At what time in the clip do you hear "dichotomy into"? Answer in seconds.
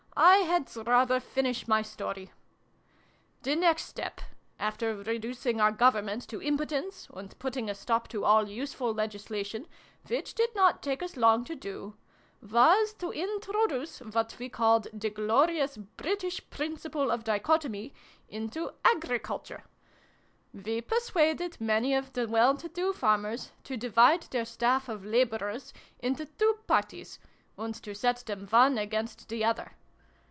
17.23-18.73